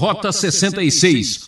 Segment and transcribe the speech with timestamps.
[0.00, 1.40] Rota 66.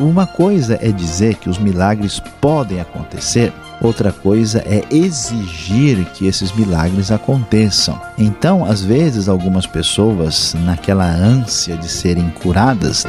[0.00, 6.50] Uma coisa é dizer que os milagres podem acontecer, outra coisa é exigir que esses
[6.50, 8.02] milagres aconteçam.
[8.18, 13.06] Então, às vezes, algumas pessoas, naquela ânsia de serem curadas,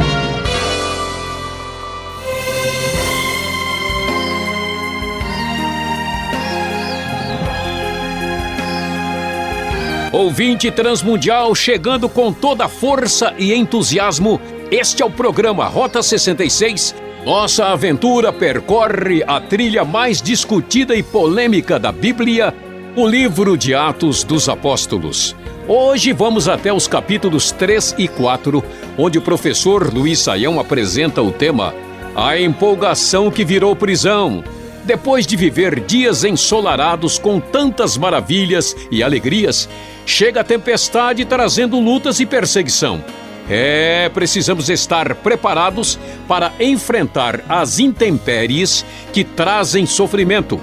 [10.12, 16.94] Ouvinte Transmundial chegando com toda força e entusiasmo, este é o programa Rota 66.
[17.26, 22.54] Nossa aventura percorre a trilha mais discutida e polêmica da Bíblia,
[22.94, 25.34] o livro de Atos dos Apóstolos.
[25.66, 28.62] Hoje vamos até os capítulos 3 e 4,
[28.98, 31.74] onde o professor Luiz Saião apresenta o tema
[32.14, 34.44] A empolgação que virou prisão.
[34.84, 39.70] Depois de viver dias ensolarados com tantas maravilhas e alegrias,
[40.06, 43.04] chega a tempestade trazendo lutas e perseguição.
[43.50, 50.60] É, precisamos estar preparados para enfrentar as intempéries que trazem sofrimento.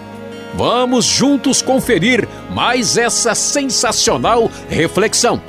[0.55, 5.41] Vamos juntos conferir mais essa sensacional reflexão.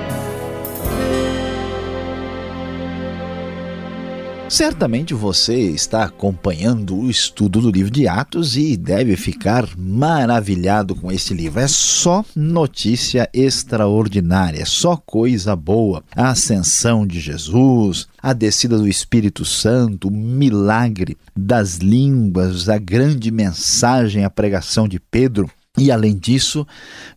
[4.50, 11.10] Certamente você está acompanhando o estudo do livro de Atos e deve ficar maravilhado com
[11.10, 11.60] este livro.
[11.60, 16.02] É só notícia extraordinária, é só coisa boa.
[16.16, 23.30] A ascensão de Jesus, a descida do Espírito Santo, o milagre das línguas, a grande
[23.30, 25.48] mensagem, a pregação de Pedro.
[25.78, 26.66] E além disso,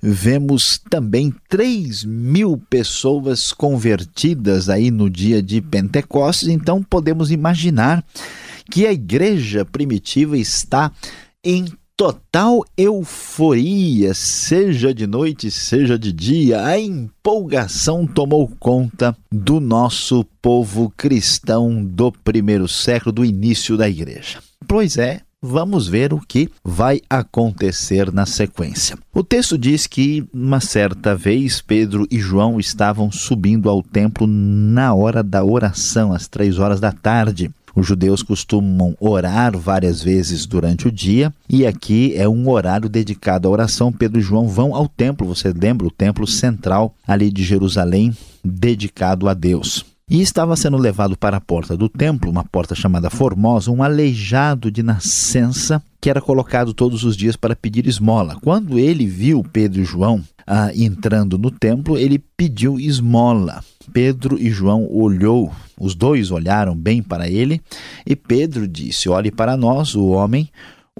[0.02, 8.06] vemos também 3 mil pessoas convertidas aí no dia de Pentecostes, então podemos imaginar
[8.70, 10.92] que a igreja primitiva está
[11.44, 11.66] em
[11.98, 20.92] total euforia, seja de noite, seja de dia, a empolgação tomou conta do nosso povo
[20.96, 24.40] cristão do primeiro século, do início da igreja.
[24.68, 28.98] Pois é, Vamos ver o que vai acontecer na sequência.
[29.14, 34.94] O texto diz que, uma certa vez, Pedro e João estavam subindo ao templo na
[34.94, 37.52] hora da oração, às três horas da tarde.
[37.76, 43.46] Os judeus costumam orar várias vezes durante o dia e aqui é um horário dedicado
[43.46, 43.92] à oração.
[43.92, 45.86] Pedro e João vão ao templo, você lembra?
[45.86, 48.16] O templo central ali de Jerusalém,
[48.46, 49.93] dedicado a Deus.
[50.10, 54.70] E estava sendo levado para a porta do templo, uma porta chamada Formosa, um aleijado
[54.70, 58.38] de nascença que era colocado todos os dias para pedir esmola.
[58.44, 63.64] Quando ele viu Pedro e João ah, entrando no templo, ele pediu esmola.
[63.94, 67.62] Pedro e João olhou, os dois olharam bem para ele,
[68.06, 70.50] e Pedro disse: Olhe para nós, o homem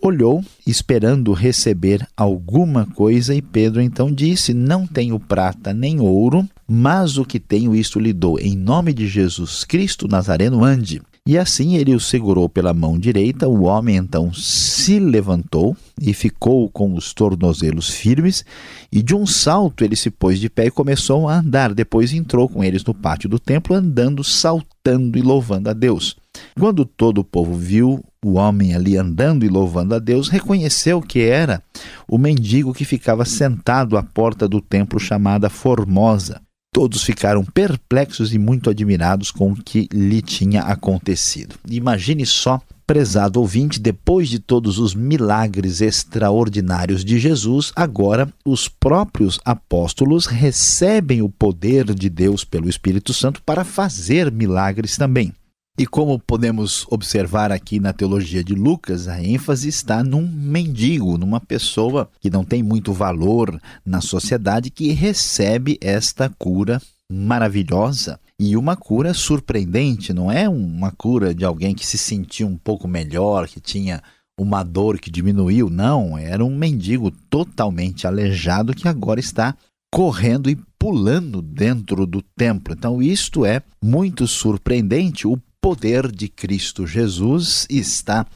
[0.02, 7.18] olhou, esperando receber alguma coisa, e Pedro então disse: Não tenho prata nem ouro, mas
[7.18, 8.40] o que tenho, isto lhe dou.
[8.40, 11.02] Em nome de Jesus Cristo Nazareno, ande.
[11.26, 13.48] E assim ele o segurou pela mão direita.
[13.48, 18.44] O homem então se levantou e ficou com os tornozelos firmes,
[18.92, 21.74] e de um salto ele se pôs de pé e começou a andar.
[21.74, 26.18] Depois entrou com eles no pátio do templo, andando, saltando e louvando a Deus.
[26.60, 31.22] Quando todo o povo viu o homem ali andando e louvando a Deus, reconheceu que
[31.22, 31.62] era
[32.08, 36.42] o mendigo que ficava sentado à porta do templo chamada Formosa.
[36.74, 41.56] Todos ficaram perplexos e muito admirados com o que lhe tinha acontecido.
[41.70, 49.40] Imagine só, prezado ouvinte, depois de todos os milagres extraordinários de Jesus, agora os próprios
[49.46, 55.32] apóstolos recebem o poder de Deus pelo Espírito Santo para fazer milagres também.
[55.76, 61.40] E como podemos observar aqui na teologia de Lucas, a ênfase está num mendigo, numa
[61.40, 66.80] pessoa que não tem muito valor na sociedade que recebe esta cura
[67.12, 72.58] maravilhosa e uma cura surpreendente, não é uma cura de alguém que se sentiu um
[72.58, 74.00] pouco melhor, que tinha
[74.40, 79.56] uma dor que diminuiu, não, era um mendigo totalmente aleijado que agora está
[79.92, 82.76] correndo e pulando dentro do templo.
[82.78, 85.28] Então, isto é muito surpreendente.
[85.28, 88.28] O poder de Cristo Jesus está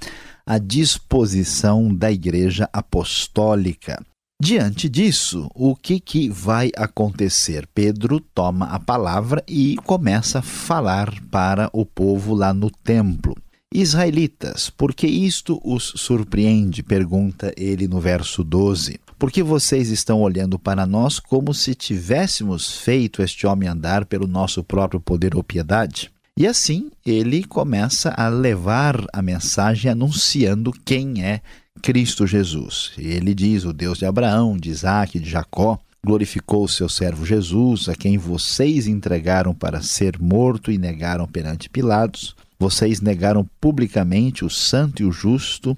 [0.46, 4.02] à disposição da Igreja Apostólica.
[4.42, 7.68] Diante disso, o que, que vai acontecer?
[7.76, 13.36] Pedro toma a palavra e começa a falar para o povo lá no templo.
[13.74, 16.82] Israelitas, por que isto os surpreende?
[16.82, 19.02] pergunta ele no verso 12.
[19.20, 24.64] Porque vocês estão olhando para nós como se tivéssemos feito este homem andar pelo nosso
[24.64, 26.10] próprio poder ou piedade?
[26.38, 31.42] E assim ele começa a levar a mensagem anunciando quem é
[31.82, 32.92] Cristo Jesus.
[32.96, 35.80] Ele diz: o Deus de Abraão, de Isaac, de Jacó.
[36.06, 41.70] glorificou o seu servo Jesus, a quem vocês entregaram para ser morto e negaram perante
[41.72, 42.36] Pilatos.
[42.60, 45.76] Vocês negaram publicamente o santo e o justo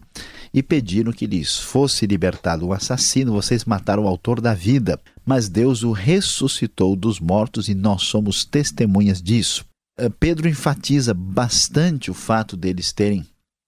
[0.53, 3.31] e pediram que lhes fosse libertado o assassino.
[3.31, 8.44] Vocês mataram o autor da vida, mas Deus o ressuscitou dos mortos e nós somos
[8.44, 9.69] testemunhas disso.
[9.99, 13.25] Eh, Pedro enfatiza bastante o fato deles terem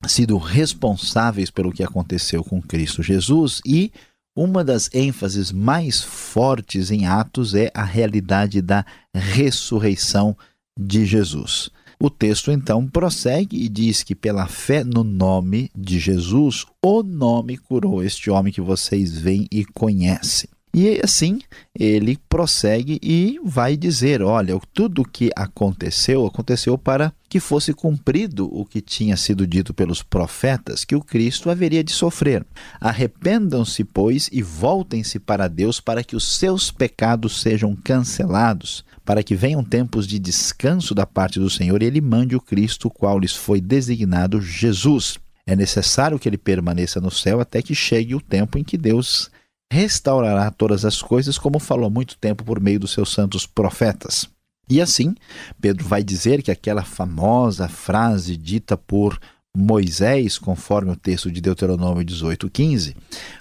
[0.07, 3.91] sido responsáveis pelo que aconteceu com Cristo Jesus e
[4.35, 10.35] uma das ênfases mais fortes em Atos é a realidade da ressurreição
[10.79, 11.69] de Jesus.
[12.01, 17.57] O texto então prossegue e diz que pela fé no nome de Jesus, o nome
[17.57, 20.49] curou este homem que vocês veem e conhecem.
[20.73, 21.39] E assim
[21.77, 28.49] ele prossegue e vai dizer: olha, tudo o que aconteceu, aconteceu para que fosse cumprido
[28.51, 32.45] o que tinha sido dito pelos profetas, que o Cristo haveria de sofrer.
[32.79, 39.35] Arrependam-se, pois, e voltem-se para Deus, para que os seus pecados sejam cancelados, para que
[39.35, 43.35] venham tempos de descanso da parte do Senhor e ele mande o Cristo, qual lhes
[43.35, 45.17] foi designado Jesus.
[45.45, 49.29] É necessário que ele permaneça no céu até que chegue o tempo em que Deus
[49.71, 54.27] restaurará todas as coisas, como falou há muito tempo por meio dos seus santos profetas.
[54.69, 55.15] E assim,
[55.61, 59.17] Pedro vai dizer que aquela famosa frase dita por
[59.55, 62.95] Moisés, conforme o texto de Deuteronômio 18:15,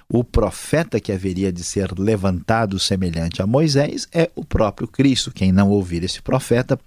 [0.07, 5.33] o profeta que haveria de ser levantado semelhante a Moisés é o próprio Cristo.
[5.33, 6.79] Quem não ouvir esse profeta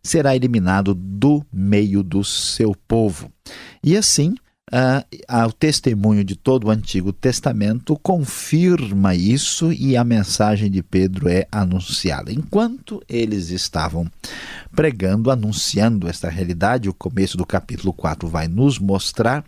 [0.00, 3.32] será eliminado do meio do seu povo.
[3.82, 4.36] E assim,
[4.70, 11.28] uh, o testemunho de todo o Antigo Testamento confirma isso e a mensagem de Pedro
[11.28, 12.32] é anunciada.
[12.32, 14.10] Enquanto eles estavam
[14.74, 19.44] pregando, anunciando esta realidade, o começo do capítulo 4 vai nos mostrar,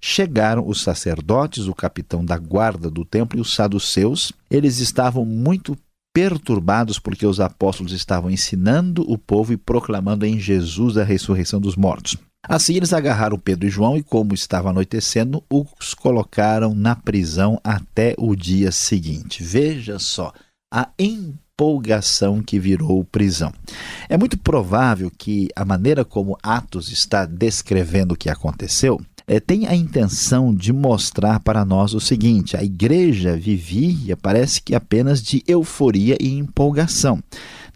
[0.00, 4.32] chegaram os sacerdotes, o capitão da guarda do templo e os saduceus.
[4.50, 5.76] Eles estavam muito
[6.14, 11.76] perturbados porque os apóstolos estavam ensinando o povo e proclamando em Jesus a ressurreição dos
[11.76, 12.16] mortos.
[12.48, 18.14] Assim eles agarraram Pedro e João e, como estava anoitecendo, os colocaram na prisão até
[18.16, 19.44] o dia seguinte.
[19.44, 20.32] Veja só
[20.72, 23.52] a empolgação que virou prisão.
[24.08, 28.98] É muito provável que a maneira como Atos está descrevendo o que aconteceu
[29.28, 34.74] é, tem a intenção de mostrar para nós o seguinte: a igreja vivia, parece que
[34.74, 37.22] apenas de euforia e empolgação.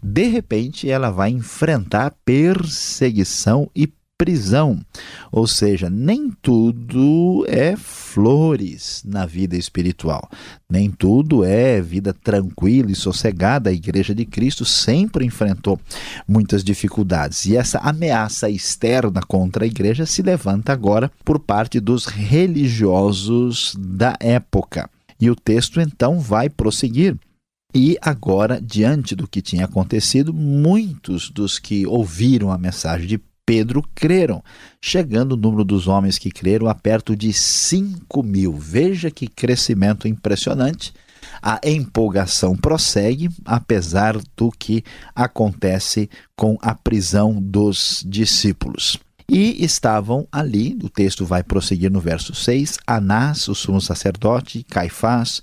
[0.01, 3.87] De repente, ela vai enfrentar perseguição e
[4.23, 4.79] prisão.
[5.29, 10.29] Ou seja, nem tudo é flores na vida espiritual.
[10.69, 13.69] Nem tudo é vida tranquila e sossegada.
[13.69, 15.77] A Igreja de Cristo sempre enfrentou
[16.25, 17.45] muitas dificuldades.
[17.45, 24.15] E essa ameaça externa contra a igreja se levanta agora por parte dos religiosos da
[24.21, 24.89] época.
[25.19, 27.17] E o texto então vai prosseguir.
[27.75, 33.83] E agora, diante do que tinha acontecido, muitos dos que ouviram a mensagem de Pedro
[33.93, 34.43] creram,
[34.81, 38.53] chegando o número dos homens que creram a perto de 5 mil.
[38.53, 40.93] Veja que crescimento impressionante.
[41.41, 44.83] A empolgação prossegue, apesar do que
[45.15, 48.97] acontece com a prisão dos discípulos.
[49.27, 55.41] E estavam ali, o texto vai prosseguir no verso 6, Anás, o sumo sacerdote, Caifás,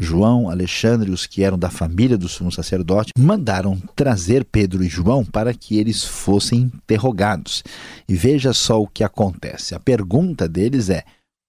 [0.00, 5.24] João, Alexandre, os que eram da família do sumo sacerdote, mandaram trazer Pedro e João
[5.24, 7.62] para que eles fossem interrogados.
[8.08, 9.74] E veja só o que acontece.
[9.74, 11.04] A pergunta deles é: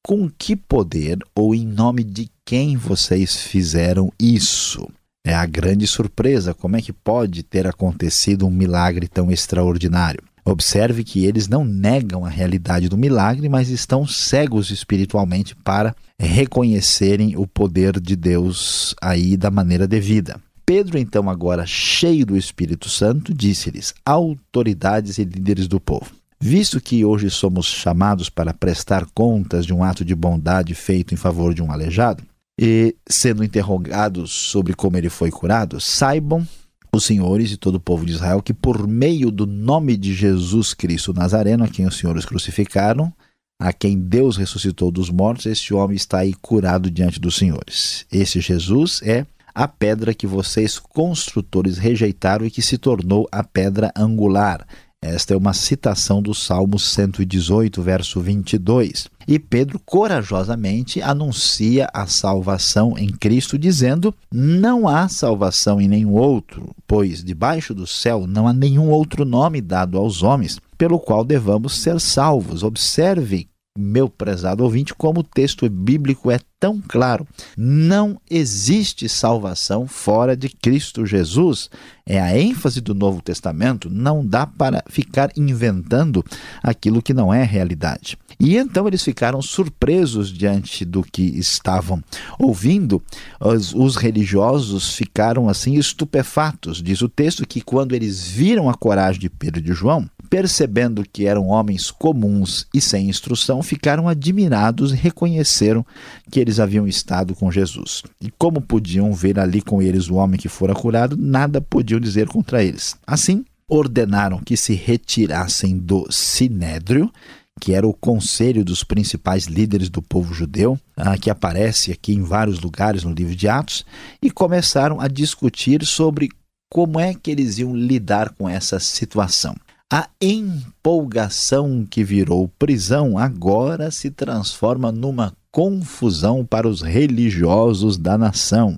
[0.05, 4.85] com que poder ou em nome de quem vocês fizeram isso?
[5.25, 6.53] É a grande surpresa.
[6.53, 10.23] Como é que pode ter acontecido um milagre tão extraordinário?
[10.43, 17.37] Observe que eles não negam a realidade do milagre, mas estão cegos espiritualmente para reconhecerem
[17.37, 20.39] o poder de Deus aí da maneira devida.
[20.65, 26.11] Pedro, então, agora cheio do Espírito Santo, disse-lhes: autoridades e líderes do povo.
[26.39, 31.17] Visto que hoje somos chamados para prestar contas de um ato de bondade feito em
[31.17, 32.23] favor de um aleijado,
[32.59, 36.47] e sendo interrogados sobre como ele foi curado, saibam
[36.93, 40.73] os senhores e todo o povo de Israel que, por meio do nome de Jesus
[40.73, 43.13] Cristo Nazareno, a quem os senhores crucificaram,
[43.59, 48.05] a quem Deus ressuscitou dos mortos, este homem está aí curado diante dos senhores.
[48.11, 53.91] Esse Jesus é a pedra que vocês construtores rejeitaram e que se tornou a pedra
[53.95, 54.65] angular.
[55.03, 59.09] Esta é uma citação do Salmo 118, verso 22.
[59.27, 66.69] E Pedro corajosamente anuncia a salvação em Cristo, dizendo: Não há salvação em nenhum outro,
[66.85, 71.81] pois debaixo do céu não há nenhum outro nome dado aos homens pelo qual devamos
[71.81, 72.61] ser salvos.
[72.61, 73.47] Observe
[73.77, 77.25] meu prezado ouvinte, como o texto bíblico é tão claro.
[77.57, 81.69] Não existe salvação fora de Cristo Jesus.
[82.05, 83.89] É a ênfase do Novo Testamento.
[83.89, 86.23] Não dá para ficar inventando
[86.61, 88.17] aquilo que não é realidade.
[88.37, 92.03] E então eles ficaram surpresos diante do que estavam
[92.37, 93.01] ouvindo.
[93.39, 96.81] Os, os religiosos ficaram assim estupefatos.
[96.81, 101.03] Diz o texto que quando eles viram a coragem de Pedro e de João, percebendo
[101.11, 105.85] que eram homens comuns e sem instrução, ficaram admirados e reconheceram
[106.31, 108.01] que eles haviam estado com Jesus.
[108.21, 112.29] E como podiam ver ali com eles o homem que fora curado, nada podiam dizer
[112.29, 112.95] contra eles.
[113.05, 117.11] Assim, ordenaram que se retirassem do sinédrio
[117.59, 122.23] que era o conselho dos principais líderes do povo judeu, ah, que aparece aqui em
[122.23, 123.85] vários lugares no livro de Atos,
[124.19, 126.29] e começaram a discutir sobre
[126.71, 129.53] como é que eles iam lidar com essa situação.
[129.93, 138.77] A empolgação que virou prisão agora se transforma numa confusão para os religiosos da nação.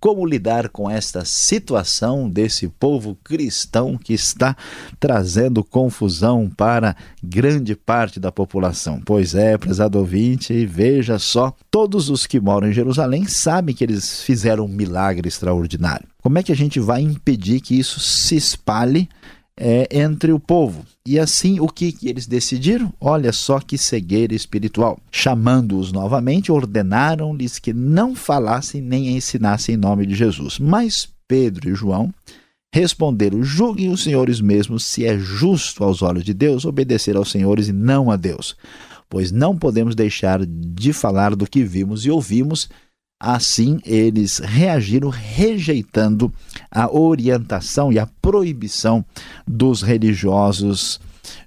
[0.00, 4.56] Como lidar com esta situação desse povo cristão que está
[4.98, 9.02] trazendo confusão para grande parte da população?
[9.04, 14.22] Pois é, prezado ouvinte, veja só: todos os que moram em Jerusalém sabem que eles
[14.22, 16.08] fizeram um milagre extraordinário.
[16.22, 19.06] Como é que a gente vai impedir que isso se espalhe
[19.58, 20.84] é, entre o povo.
[21.06, 22.92] E assim, o que, que eles decidiram?
[23.00, 24.98] Olha só que cegueira espiritual.
[25.10, 30.58] Chamando-os novamente, ordenaram-lhes que não falassem nem ensinassem em nome de Jesus.
[30.58, 32.12] Mas Pedro e João
[32.74, 37.68] responderam: Julguem os senhores mesmos se é justo aos olhos de Deus obedecer aos senhores
[37.68, 38.56] e não a Deus.
[39.08, 42.68] Pois não podemos deixar de falar do que vimos e ouvimos
[43.18, 46.32] Assim, eles reagiram rejeitando
[46.70, 49.04] a orientação e a proibição
[49.46, 51.00] dos religiosos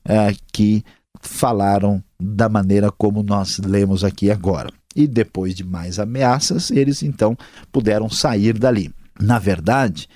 [0.04, 0.84] eh, que
[1.22, 4.72] falaram da maneira como nós lemos aqui agora.
[4.96, 7.38] E depois de mais ameaças, eles então
[7.72, 8.92] puderam sair dali.
[9.22, 10.08] Na verdade,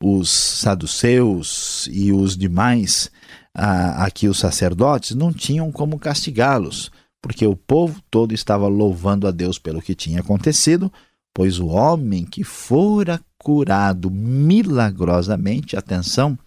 [0.00, 3.10] os saduceus e os demais,
[3.54, 6.90] ah, aqui os sacerdotes, não tinham como castigá-los
[7.22, 10.92] porque o povo todo estava louvando a Deus pelo que tinha acontecido,
[11.34, 16.38] pois o homem que fora curado milagrosamente, atenção,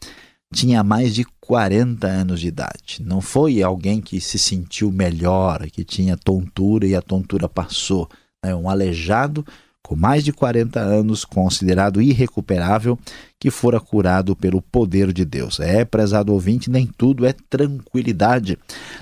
[0.54, 3.02] tinha mais de 40 anos de idade.
[3.04, 8.08] Não foi alguém que se sentiu melhor, que tinha tontura e a tontura passou.
[8.44, 9.46] É um aleijado
[9.84, 12.98] com mais de 40 anos, considerado irrecuperável,
[13.38, 15.60] que fora curado pelo poder de Deus.
[15.60, 18.58] É, prezado ouvinte, nem tudo é tranquilidade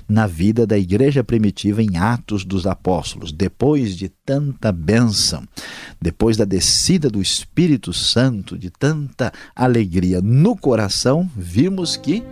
[0.08, 3.30] na vida da igreja primitiva em Atos dos Apóstolos.
[3.30, 5.46] Depois de tanta bênção,
[6.00, 12.24] depois da descida do Espírito Santo, de tanta alegria no coração, vimos que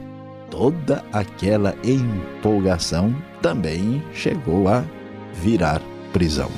[0.51, 4.85] toda aquela empolgação também chegou a
[5.41, 5.81] virar
[6.13, 6.51] prisão.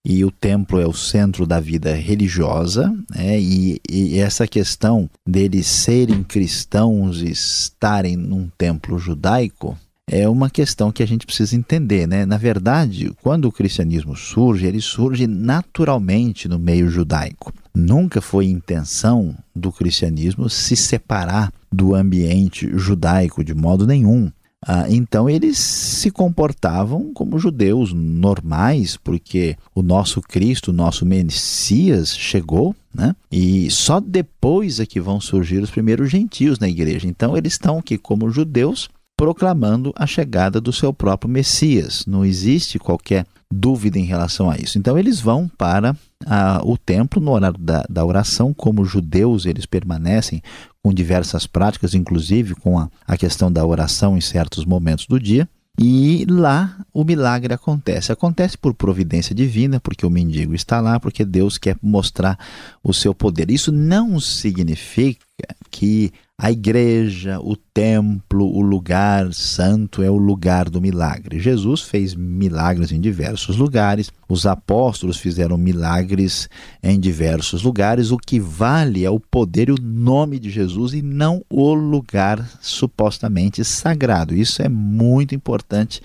[0.03, 3.39] e o templo é o centro da vida religiosa, né?
[3.39, 9.77] e, e, essa questão deles serem cristãos e estarem num templo judaico
[10.11, 12.25] é uma questão que a gente precisa entender, né?
[12.25, 17.53] Na verdade, quando o cristianismo surge, ele surge naturalmente no meio judaico.
[17.75, 24.31] Nunca foi intenção do cristianismo se separar do ambiente judaico de modo nenhum.
[24.65, 32.15] Ah, então eles se comportavam como judeus normais, porque o nosso Cristo, o nosso Messias
[32.15, 33.15] chegou, né?
[33.31, 37.07] E só depois é que vão surgir os primeiros gentios na igreja.
[37.07, 42.05] Então eles estão aqui como judeus proclamando a chegada do seu próprio Messias.
[42.05, 44.77] Não existe qualquer dúvida em relação a isso.
[44.77, 49.65] Então eles vão para ah, o templo no horário da, da oração, como judeus eles
[49.65, 50.41] permanecem
[50.89, 55.47] com diversas práticas, inclusive com a, a questão da oração em certos momentos do dia.
[55.79, 58.11] E lá o milagre acontece.
[58.11, 62.37] Acontece por providência divina, porque o mendigo está lá, porque Deus quer mostrar
[62.83, 63.51] o seu poder.
[63.51, 65.23] Isso não significa
[65.69, 66.11] que
[66.41, 71.37] a igreja, o templo, o lugar santo é o lugar do milagre.
[71.37, 76.47] Jesus fez milagres em diversos lugares, os apóstolos fizeram milagres
[76.81, 78.11] em diversos lugares.
[78.11, 82.49] O que vale é o poder e o nome de Jesus e não o lugar
[82.61, 84.33] supostamente sagrado.
[84.33, 86.01] Isso é muito importante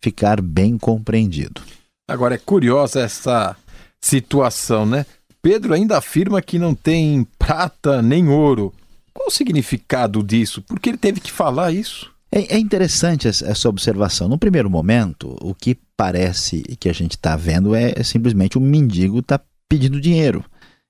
[0.00, 1.62] ficar bem compreendido.
[2.08, 3.56] Agora é curiosa essa
[4.00, 5.06] situação, né?
[5.40, 8.74] Pedro ainda afirma que não tem prata nem ouro
[9.16, 10.60] qual o significado disso?
[10.60, 12.12] Por que ele teve que falar isso?
[12.30, 14.28] É, é interessante essa observação.
[14.28, 18.60] No primeiro momento, o que parece que a gente está vendo é, é simplesmente o
[18.60, 20.44] um mendigo está pedindo dinheiro.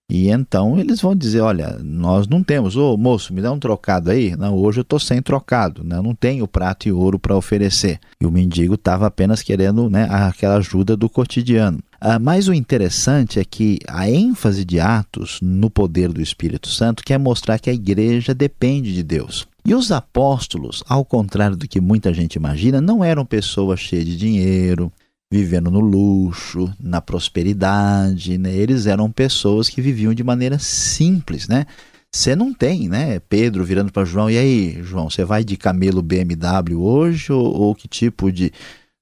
[0.09, 4.11] E então eles vão dizer: olha, nós não temos, ô moço, me dá um trocado
[4.11, 4.37] aí.
[4.37, 6.01] Não, hoje eu estou sem trocado, né?
[6.01, 7.99] não tenho prata e ouro para oferecer.
[8.21, 11.81] E o mendigo estava apenas querendo né, aquela ajuda do cotidiano.
[12.01, 17.03] Ah, mas o interessante é que a ênfase de Atos no poder do Espírito Santo
[17.03, 19.47] quer mostrar que a igreja depende de Deus.
[19.65, 24.17] E os apóstolos, ao contrário do que muita gente imagina, não eram pessoas cheias de
[24.17, 24.93] dinheiro,
[25.33, 28.55] vivendo no luxo, na prosperidade, né?
[28.55, 31.67] Eles eram pessoas que viviam de maneira simples, né?
[32.15, 33.19] Você não tem, né?
[33.21, 37.75] Pedro virando para João, e aí, João, você vai de camelo BMW hoje ou, ou
[37.75, 38.53] que tipo de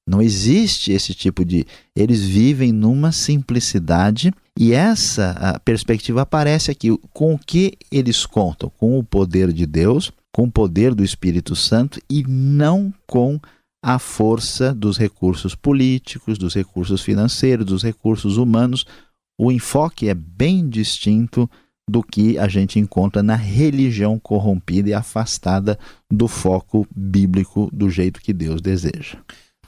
[0.06, 1.66] não existe esse tipo de.
[1.96, 6.90] Eles vivem numa simplicidade e essa perspectiva aparece aqui.
[7.12, 8.70] Com o que eles contam?
[8.76, 13.40] Com o poder de Deus, com o poder do Espírito Santo e não com
[13.86, 18.86] a força dos recursos políticos, dos recursos financeiros, dos recursos humanos.
[19.38, 21.50] O enfoque é bem distinto
[21.86, 25.78] do que a gente encontra na religião corrompida e afastada
[26.10, 29.18] do foco bíblico do jeito que Deus deseja.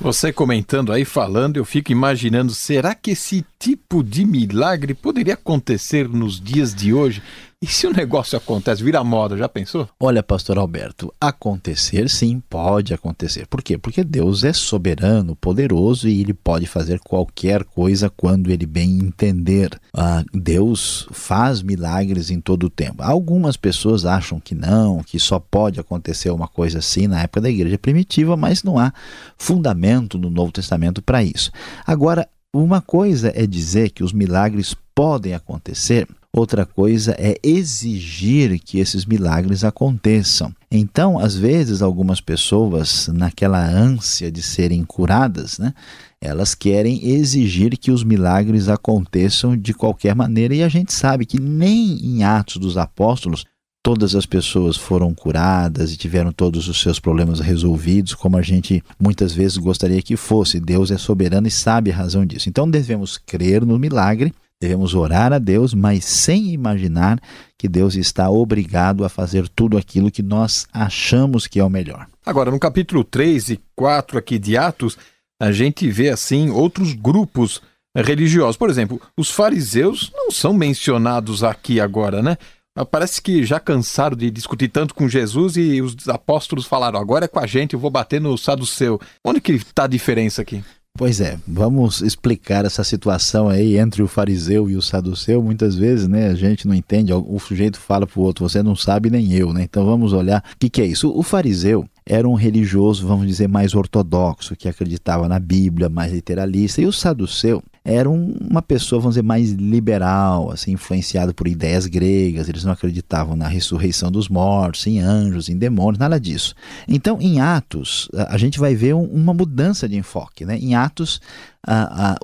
[0.00, 6.08] Você comentando aí, falando, eu fico imaginando, será que esse tipo de milagre poderia acontecer
[6.08, 7.22] nos dias de hoje?
[7.62, 9.88] E se o negócio acontece, vira moda, já pensou?
[9.98, 13.46] Olha, pastor Alberto, acontecer sim, pode acontecer.
[13.46, 13.78] Por quê?
[13.78, 19.70] Porque Deus é soberano, poderoso e ele pode fazer qualquer coisa quando ele bem entender.
[19.94, 23.02] Ah, Deus faz milagres em todo o tempo.
[23.02, 27.48] Algumas pessoas acham que não, que só pode acontecer uma coisa assim na época da
[27.48, 28.92] igreja primitiva, mas não há
[29.38, 31.50] fundamento no Novo Testamento para isso.
[31.86, 32.28] Agora,
[32.62, 39.04] uma coisa é dizer que os milagres podem acontecer, outra coisa é exigir que esses
[39.04, 40.52] milagres aconteçam.
[40.70, 45.72] Então, às vezes, algumas pessoas, naquela ânsia de serem curadas, né,
[46.20, 51.40] elas querem exigir que os milagres aconteçam de qualquer maneira, e a gente sabe que
[51.40, 53.44] nem em Atos dos Apóstolos
[53.86, 58.82] todas as pessoas foram curadas e tiveram todos os seus problemas resolvidos, como a gente
[58.98, 60.58] muitas vezes gostaria que fosse.
[60.58, 62.48] Deus é soberano e sabe a razão disso.
[62.48, 67.20] Então devemos crer no milagre, devemos orar a Deus, mas sem imaginar
[67.56, 72.08] que Deus está obrigado a fazer tudo aquilo que nós achamos que é o melhor.
[72.26, 74.98] Agora, no capítulo 3 e 4 aqui de Atos,
[75.40, 77.62] a gente vê assim outros grupos
[77.94, 78.56] religiosos.
[78.56, 82.36] Por exemplo, os fariseus não são mencionados aqui agora, né?
[82.84, 87.28] Parece que já cansaram de discutir tanto com Jesus e os apóstolos falaram: agora é
[87.28, 89.00] com a gente, eu vou bater no saduceu.
[89.24, 90.62] Onde que está a diferença aqui?
[90.96, 95.42] Pois é, vamos explicar essa situação aí entre o fariseu e o saduceu.
[95.42, 98.74] Muitas vezes, né, a gente não entende, o sujeito fala para o outro, você não
[98.74, 99.62] sabe nem eu, né?
[99.62, 101.12] Então vamos olhar o que, que é isso.
[101.14, 106.80] O fariseu era um religioso, vamos dizer, mais ortodoxo, que acreditava na Bíblia, mais literalista,
[106.80, 112.48] e o saduceu era uma pessoa, vamos dizer, mais liberal, assim, influenciado por ideias gregas,
[112.48, 116.54] eles não acreditavam na ressurreição dos mortos, em anjos, em demônios, nada disso.
[116.88, 120.44] Então, em Atos, a gente vai ver uma mudança de enfoque.
[120.44, 120.58] Né?
[120.58, 121.20] Em Atos,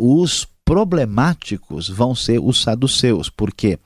[0.01, 3.79] os problemáticos vão ser os saduceus, porque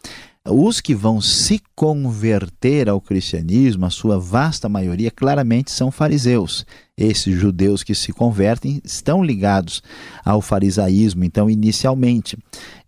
[0.48, 6.64] os que vão se converter ao cristianismo, a sua vasta maioria, claramente são fariseus.
[6.96, 9.82] Esses judeus que se convertem estão ligados
[10.24, 12.38] ao farisaísmo, então, inicialmente.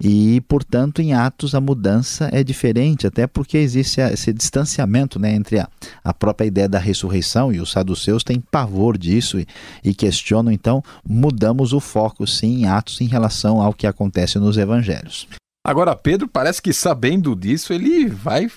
[0.01, 5.59] E, portanto, em Atos a mudança é diferente, até porque existe esse distanciamento né, entre
[5.59, 5.69] a,
[6.03, 9.47] a própria ideia da ressurreição e os saduceus têm pavor disso e,
[9.85, 14.57] e questionam, então, mudamos o foco, sim, em Atos em relação ao que acontece nos
[14.57, 15.27] evangelhos.
[15.69, 18.51] Agora, Pedro parece que sabendo disso, ele vai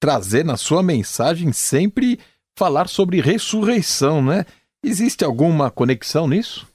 [0.00, 2.18] trazer na sua mensagem sempre
[2.56, 4.46] falar sobre ressurreição, né?
[4.82, 6.66] Existe alguma conexão nisso?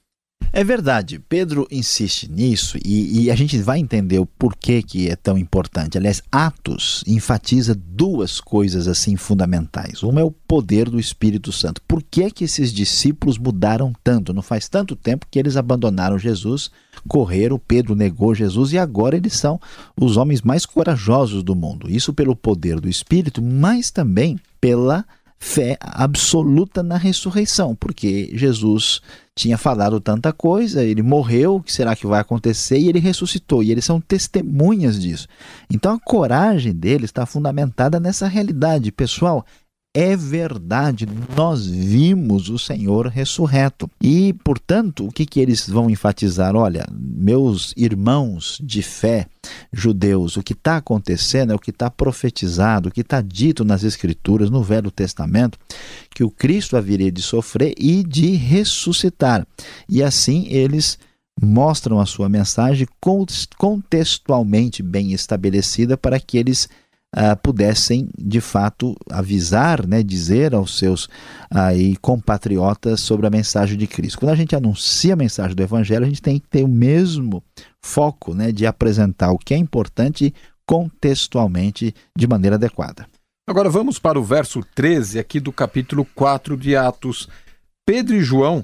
[0.53, 5.15] É verdade, Pedro insiste nisso e, e, a gente vai entender o porquê que é
[5.15, 5.97] tão importante.
[5.97, 10.03] Aliás, Atos enfatiza duas coisas assim fundamentais.
[10.03, 11.81] Uma é o poder do Espírito Santo.
[11.87, 14.33] Por que, que esses discípulos mudaram tanto?
[14.33, 16.69] Não faz tanto tempo que eles abandonaram Jesus,
[17.07, 19.57] correram, Pedro negou Jesus e agora eles são
[19.95, 21.89] os homens mais corajosos do mundo.
[21.89, 25.05] Isso pelo poder do Espírito, mas também pela
[25.43, 29.01] fé absoluta na ressurreição, porque Jesus
[29.35, 32.77] tinha falado tanta coisa, ele morreu, o que será que vai acontecer?
[32.77, 35.27] E ele ressuscitou, e eles são testemunhas disso.
[35.67, 38.91] Então a coragem deles está fundamentada nessa realidade.
[38.91, 39.43] Pessoal,
[39.93, 43.89] é verdade, nós vimos o Senhor ressurreto.
[44.01, 46.55] E, portanto, o que, que eles vão enfatizar?
[46.55, 49.27] Olha, meus irmãos de fé
[49.71, 53.83] judeus, o que está acontecendo é o que está profetizado, o que está dito nas
[53.83, 55.59] Escrituras, no Velho Testamento,
[56.15, 59.45] que o Cristo haveria de sofrer e de ressuscitar.
[59.89, 60.97] E assim eles
[61.41, 62.87] mostram a sua mensagem
[63.57, 66.69] contextualmente bem estabelecida para que eles
[67.15, 71.09] uh, pudessem de fato avisar, né, dizer aos seus
[71.49, 74.19] aí, compatriotas sobre a mensagem de Cristo.
[74.19, 77.43] Quando a gente anuncia a mensagem do Evangelho, a gente tem que ter o mesmo
[77.81, 80.33] foco né, de apresentar o que é importante
[80.65, 83.07] contextualmente de maneira adequada.
[83.47, 87.27] Agora vamos para o verso 13 aqui do capítulo 4 de Atos.
[87.85, 88.63] Pedro e João,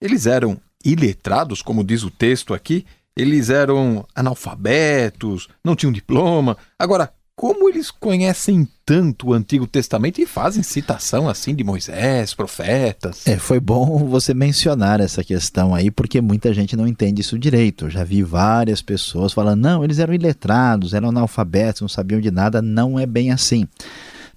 [0.00, 6.56] eles eram iletrados, como diz o texto aqui, eles eram analfabetos, não tinham diploma.
[6.78, 13.26] Agora, como eles conhecem tanto o Antigo Testamento e fazem citação assim de Moisés, profetas?
[13.26, 17.86] É, foi bom você mencionar essa questão aí, porque muita gente não entende isso direito.
[17.86, 22.30] Eu já vi várias pessoas falando, não, eles eram iletrados, eram analfabetos, não sabiam de
[22.30, 22.60] nada.
[22.60, 23.66] Não é bem assim.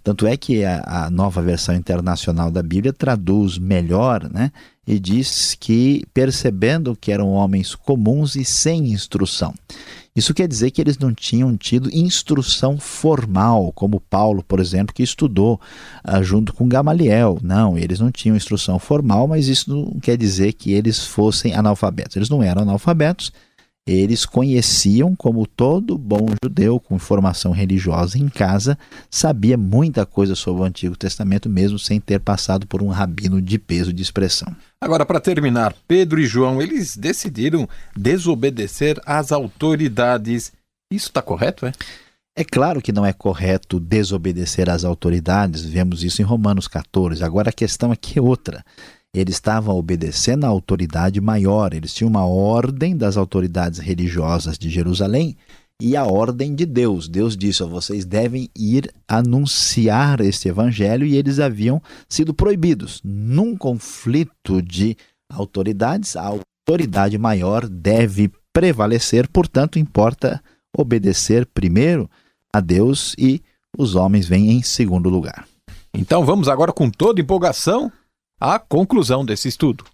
[0.01, 4.49] Tanto é que a, a, nova versão internacional da Bíblia traduz melhor, né?
[4.87, 9.53] E diz que percebendo que eram homens comuns e sem instrução.
[10.15, 15.01] Isso quer dizer que eles não tinham tido instrução formal, como Paulo, por exemplo, que
[15.01, 15.59] estudou
[16.07, 17.39] uh, junto com Gamaliel.
[17.41, 22.15] Não, eles não tinham instrução formal, mas isso não quer dizer que eles fossem analfabetos.
[22.15, 23.31] Eles não eram analfabetos,
[23.85, 28.77] eles conheciam, como todo bom judeu com formação religiosa em casa,
[29.11, 33.59] sabia muita coisa sobre o Antigo Testamento, mesmo sem ter passado por um rabino de
[33.59, 34.55] peso de expressão.
[34.79, 40.53] Agora, para terminar, Pedro e João, eles decidiram desobedecer às autoridades.
[40.91, 41.73] Isso está correto, é?
[42.35, 47.23] É claro que não é correto desobedecer às autoridades, vemos isso em Romanos 14.
[47.23, 48.63] Agora a questão aqui é outra
[49.13, 55.37] eles estavam obedecendo à autoridade maior, eles tinham uma ordem das autoridades religiosas de Jerusalém
[55.81, 57.07] e a ordem de Deus.
[57.07, 63.01] Deus disse: oh, vocês devem ir anunciar este evangelho e eles haviam sido proibidos.
[63.03, 64.97] Num conflito de
[65.29, 66.33] autoridades, a
[66.65, 70.41] autoridade maior deve prevalecer, portanto, importa
[70.75, 72.09] obedecer primeiro
[72.53, 73.41] a Deus e
[73.77, 75.47] os homens vêm em segundo lugar.
[75.93, 77.91] Então vamos agora com toda empolgação
[78.43, 79.85] a conclusão desse estudo.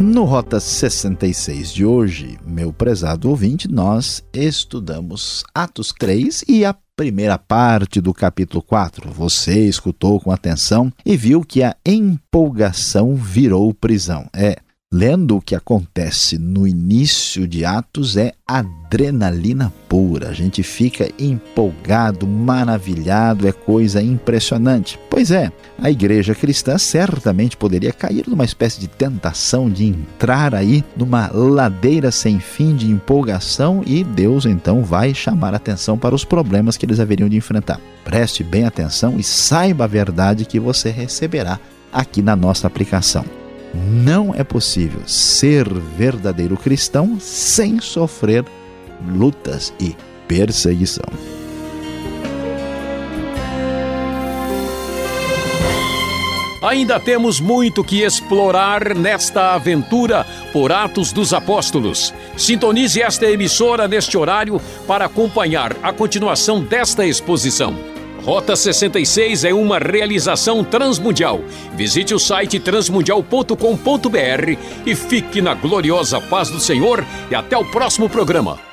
[0.00, 7.38] No Rota 66 de hoje, meu prezado ouvinte, nós estudamos Atos 3 e a primeira
[7.38, 9.12] parte do capítulo 4.
[9.12, 14.28] Você escutou com atenção e viu que a empolgação virou prisão.
[14.34, 14.56] É,
[14.90, 20.30] Lendo o que acontece no início de Atos é adrenalina pura.
[20.30, 24.98] A gente fica empolgado, maravilhado, é coisa impressionante.
[25.10, 30.82] Pois é, a igreja cristã certamente poderia cair numa espécie de tentação de entrar aí
[30.96, 36.78] numa ladeira sem fim de empolgação e Deus então vai chamar atenção para os problemas
[36.78, 37.78] que eles haveriam de enfrentar.
[38.04, 41.60] Preste bem atenção e saiba a verdade que você receberá
[41.92, 43.26] aqui na nossa aplicação.
[43.74, 48.44] Não é possível ser verdadeiro cristão sem sofrer
[49.06, 49.94] lutas e
[50.26, 51.06] perseguição.
[56.60, 62.12] Ainda temos muito que explorar nesta aventura por Atos dos Apóstolos.
[62.36, 67.97] Sintonize esta emissora neste horário para acompanhar a continuação desta exposição.
[68.28, 71.40] Rota 66 é uma realização transmundial.
[71.74, 78.06] Visite o site transmundial.com.br e fique na gloriosa paz do Senhor e até o próximo
[78.06, 78.67] programa.